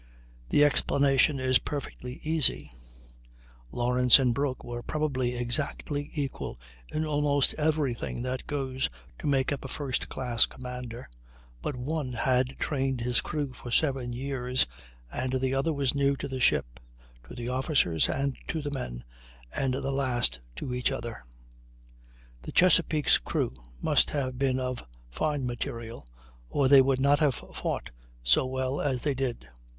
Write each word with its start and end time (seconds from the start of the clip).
The 0.49 0.63
explanation 0.65 1.39
is 1.39 1.59
perfectly 1.59 2.19
easy; 2.23 2.71
Lawrence 3.71 4.17
and 4.17 4.33
Broke 4.33 4.63
were 4.63 4.81
probably 4.81 5.35
exactly 5.37 6.09
equal 6.15 6.59
in 6.91 7.05
almost 7.05 7.53
every 7.53 7.93
thing 7.93 8.23
that 8.23 8.47
goes 8.47 8.89
to 9.19 9.27
make 9.27 9.51
up 9.51 9.63
a 9.63 9.67
first 9.67 10.09
class 10.09 10.47
commander, 10.47 11.07
but 11.61 11.75
one 11.75 12.13
had 12.13 12.57
trained 12.57 13.01
his 13.01 13.21
crew 13.21 13.53
for 13.53 13.69
seven 13.69 14.11
years, 14.11 14.65
and 15.11 15.33
the 15.33 15.53
other 15.53 15.71
was 15.71 15.93
new 15.93 16.15
to 16.17 16.27
the 16.27 16.39
ship, 16.39 16.79
to 17.29 17.35
the 17.35 17.49
officers, 17.49 18.09
and 18.09 18.35
to 18.47 18.59
the 18.63 18.71
men, 18.71 19.03
and 19.55 19.75
the 19.75 19.91
last 19.91 20.39
to 20.55 20.73
each 20.73 20.91
other. 20.91 21.23
The 22.41 22.51
Chesapeake's 22.51 23.19
crew 23.19 23.53
must 23.79 24.09
have 24.09 24.39
been 24.39 24.59
of 24.59 24.83
fine 25.11 25.45
material, 25.45 26.07
or 26.49 26.67
they 26.67 26.81
would 26.81 26.99
not 26.99 27.19
have 27.19 27.35
fought 27.35 27.91
so 28.23 28.47
well 28.47 28.81
as 28.81 29.01
they 29.01 29.13
did. 29.13 29.47